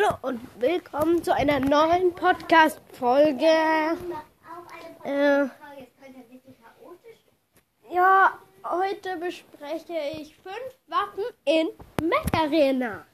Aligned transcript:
Hallo 0.00 0.16
und 0.22 0.40
willkommen 0.58 1.22
zu 1.22 1.34
einer 1.34 1.58
neuen 1.60 2.14
Podcast-Folge. 2.14 3.46
Äh, 5.04 5.46
ja, 7.92 8.38
heute 8.64 9.16
bespreche 9.16 9.94
ich 10.12 10.36
fünf 10.36 10.78
Waffen 10.86 11.24
in 11.44 11.68
Mech 12.06 12.34
Arena. 12.34 13.04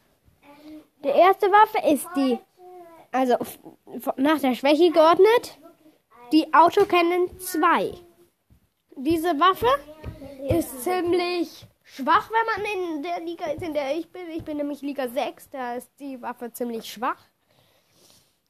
Die 1.02 1.08
erste 1.08 1.46
Waffe 1.46 1.78
ist 1.92 2.08
die, 2.16 2.38
also 3.10 3.36
nach 4.16 4.40
der 4.40 4.54
Schwäche 4.54 4.90
geordnet, 4.90 5.58
die 6.32 6.52
Autocannon 6.52 7.38
2. 7.38 7.94
Diese 8.96 9.38
Waffe 9.40 9.68
ist 10.48 10.84
ziemlich 10.84 11.66
schwach, 11.86 12.30
wenn 12.30 12.64
man 12.64 12.72
in 12.72 13.02
der 13.02 13.20
Liga 13.20 13.46
ist, 13.46 13.62
in 13.62 13.72
der 13.72 13.96
ich 13.96 14.10
bin. 14.10 14.28
Ich 14.30 14.44
bin 14.44 14.56
nämlich 14.58 14.82
Liga 14.82 15.08
6, 15.08 15.50
da 15.50 15.74
ist 15.74 15.90
die 15.98 16.20
Waffe 16.20 16.52
ziemlich 16.52 16.90
schwach. 16.90 17.22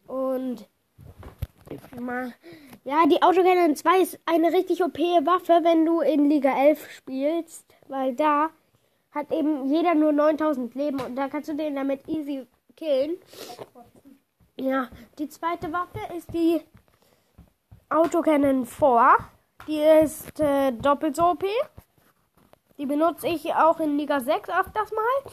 Und 0.07 0.69
ja, 2.85 3.07
die 3.07 3.23
Autocannon 3.23 3.75
2 3.75 4.01
ist 4.01 4.21
eine 4.25 4.53
richtig 4.53 4.83
OP 4.83 4.99
Waffe, 4.99 5.61
wenn 5.63 5.85
du 5.85 6.01
in 6.01 6.31
Liga 6.31 6.57
11 6.57 6.91
spielst, 6.91 7.65
weil 7.89 8.15
da 8.15 8.51
hat 9.11 9.33
eben 9.33 9.67
jeder 9.67 9.95
nur 9.95 10.13
9000 10.13 10.75
Leben 10.75 11.01
und 11.01 11.17
da 11.17 11.29
kannst 11.29 11.49
du 11.49 11.55
den 11.55 11.75
damit 11.75 12.09
easy 12.09 12.47
killen. 12.77 13.17
Ja, 14.59 14.89
die 15.19 15.29
zweite 15.29 15.73
Waffe 15.73 15.99
ist 16.17 16.33
die 16.33 16.61
Autocannon 17.89 18.65
4. 18.65 19.19
Die 19.67 19.81
ist 19.81 20.39
äh, 20.41 20.73
doppelt 20.73 21.17
so 21.17 21.31
OP. 21.31 21.45
Die 22.79 22.87
benutze 22.87 23.29
ich 23.29 23.55
auch 23.55 23.81
in 23.81 23.97
Liga 23.97 24.21
6 24.21 24.49
öfters 24.51 24.91
mal. 24.93 25.33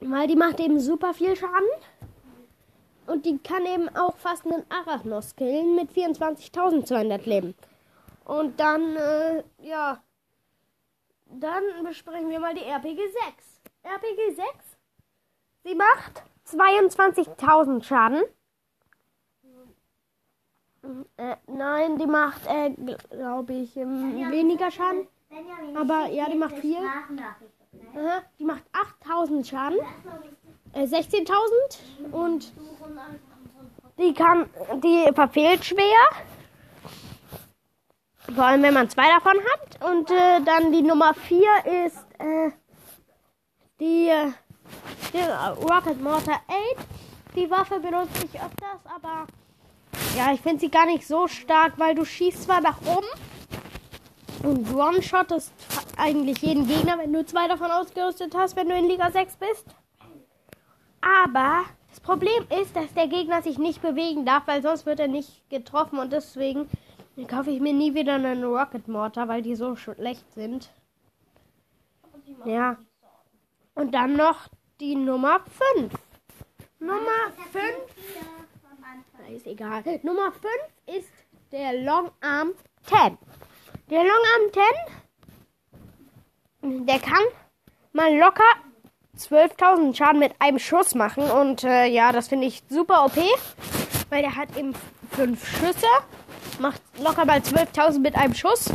Weil 0.00 0.28
die 0.28 0.36
macht 0.36 0.60
eben 0.60 0.80
super 0.80 1.12
viel 1.14 1.36
Schaden. 1.36 1.68
Und 3.06 3.24
die 3.26 3.38
kann 3.38 3.66
eben 3.66 3.88
auch 3.96 4.16
fast 4.16 4.46
einen 4.46 4.64
Arachnos 4.70 5.36
killen 5.36 5.74
mit 5.76 5.92
24.200 5.92 7.28
Leben. 7.28 7.54
Und 8.24 8.58
dann, 8.58 8.96
äh, 8.96 9.44
ja. 9.62 10.02
Dann 11.26 11.62
besprechen 11.84 12.30
wir 12.30 12.40
mal 12.40 12.54
die 12.54 12.64
RPG 12.64 12.96
6. 12.96 13.60
RPG 13.82 14.34
6. 14.34 14.46
Sie 15.64 15.74
macht 15.74 16.22
22.000 16.48 17.82
Schaden. 17.82 18.22
Äh, 21.16 21.36
nein, 21.46 21.98
die 21.98 22.06
macht, 22.06 22.46
äh, 22.46 22.70
glaube 23.10 23.52
ich, 23.52 23.76
ähm, 23.76 24.30
weniger 24.30 24.70
Schaden. 24.70 25.06
Aber 25.76 26.06
ja, 26.06 26.28
die 26.30 26.36
macht 26.36 26.58
viel. 26.58 26.78
Aha, 26.78 28.22
die 28.38 28.44
macht 28.44 28.62
8000 28.72 29.46
Schaden. 29.46 29.78
Äh, 30.72 30.84
16.000. 30.84 32.12
Und 32.12 32.52
die 33.98 34.12
kann, 34.14 34.48
die 34.82 35.10
verfehlt 35.14 35.64
schwer. 35.64 35.98
Vor 38.34 38.44
allem, 38.44 38.62
wenn 38.62 38.74
man 38.74 38.90
zwei 38.90 39.08
davon 39.08 39.38
hat. 39.38 39.90
Und 39.90 40.10
äh, 40.10 40.40
dann 40.44 40.72
die 40.72 40.82
Nummer 40.82 41.14
4 41.14 41.40
ist 41.86 42.06
äh, 42.18 42.50
die, 43.80 44.08
äh, 44.08 44.32
die 45.12 45.64
Rocket 45.64 46.00
Mortar 46.00 46.40
8. 46.76 46.86
Die 47.36 47.50
Waffe 47.50 47.78
benutze 47.80 48.24
ich 48.24 48.34
öfters, 48.34 48.80
aber 48.84 49.26
ja, 50.16 50.32
ich 50.32 50.40
finde 50.40 50.60
sie 50.60 50.70
gar 50.70 50.86
nicht 50.86 51.06
so 51.06 51.28
stark, 51.28 51.74
weil 51.76 51.94
du 51.94 52.04
schießt 52.04 52.44
zwar 52.44 52.62
nach 52.62 52.78
oben 52.82 53.06
und 54.42 54.74
one-shottest 54.74 55.52
eigentlich 55.98 56.38
jeden 56.38 56.66
Gegner, 56.66 56.98
wenn 56.98 57.12
du 57.12 57.24
zwei 57.24 57.46
davon 57.48 57.70
ausgerüstet 57.70 58.34
hast, 58.34 58.56
wenn 58.56 58.68
du 58.68 58.76
in 58.76 58.88
Liga 58.88 59.10
6 59.10 59.36
bist. 59.36 59.66
Aber 61.02 61.64
das 61.90 62.00
Problem 62.00 62.46
ist, 62.62 62.74
dass 62.74 62.92
der 62.94 63.08
Gegner 63.08 63.42
sich 63.42 63.58
nicht 63.58 63.82
bewegen 63.82 64.24
darf, 64.24 64.46
weil 64.46 64.62
sonst 64.62 64.86
wird 64.86 65.00
er 65.00 65.08
nicht 65.08 65.48
getroffen 65.50 65.98
und 65.98 66.12
deswegen 66.12 66.68
kaufe 67.28 67.50
ich 67.50 67.60
mir 67.60 67.74
nie 67.74 67.94
wieder 67.94 68.14
einen 68.14 68.42
Rocket 68.42 68.88
Mortar, 68.88 69.28
weil 69.28 69.42
die 69.42 69.54
so 69.54 69.76
schlecht 69.76 70.32
sind. 70.32 70.70
Ja. 72.44 72.78
Und 73.74 73.92
dann 73.92 74.16
noch 74.16 74.48
die 74.80 74.96
Nummer 74.96 75.40
5. 75.74 75.92
Nummer 76.80 77.30
5 77.52 78.46
ist 79.34 79.46
egal. 79.46 79.82
Nummer 80.02 80.32
5 80.32 80.44
ist 80.98 81.10
der 81.52 81.72
Long 81.82 82.10
Arm 82.20 82.52
10. 82.84 83.18
Der 83.90 84.02
Long 84.02 84.10
Arm 84.34 84.52
10, 86.62 86.86
der 86.86 86.98
kann 86.98 87.24
mal 87.92 88.16
locker 88.16 88.42
12.000 89.18 89.96
Schaden 89.96 90.18
mit 90.20 90.34
einem 90.40 90.58
Schuss 90.58 90.94
machen. 90.94 91.30
Und 91.30 91.64
äh, 91.64 91.86
ja, 91.86 92.12
das 92.12 92.28
finde 92.28 92.46
ich 92.46 92.62
super 92.68 93.04
OP, 93.06 93.16
weil 94.10 94.22
der 94.22 94.36
hat 94.36 94.56
eben 94.56 94.74
5 95.12 95.46
Schüsse. 95.46 95.86
Macht 96.58 96.82
locker 96.98 97.24
mal 97.24 97.38
12.000 97.38 98.00
mit 98.00 98.16
einem 98.16 98.34
Schuss. 98.34 98.70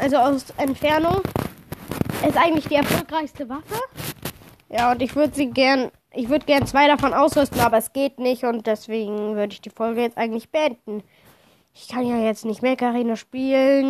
Also 0.00 0.16
aus 0.16 0.46
Entfernung. 0.56 1.22
Ist 2.26 2.36
eigentlich 2.36 2.66
die 2.68 2.74
erfolgreichste 2.76 3.48
Waffe. 3.48 3.80
Ja, 4.68 4.90
und 4.92 5.00
ich 5.00 5.14
würde 5.14 5.34
sie 5.34 5.50
gern, 5.50 5.90
ich 6.16 6.28
würde 6.28 6.46
gern 6.46 6.66
zwei 6.66 6.88
davon 6.88 7.12
ausrüsten, 7.12 7.60
aber 7.60 7.76
es 7.76 7.92
geht 7.92 8.18
nicht 8.18 8.44
und 8.44 8.66
deswegen 8.66 9.36
würde 9.36 9.52
ich 9.52 9.60
die 9.60 9.70
Folge 9.70 10.00
jetzt 10.00 10.18
eigentlich 10.18 10.50
beenden. 10.50 11.02
Ich 11.74 11.88
kann 11.88 12.06
ja 12.06 12.18
jetzt 12.18 12.46
nicht 12.46 12.62
mehr 12.62 12.74
Karina 12.74 13.16
spielen. 13.16 13.84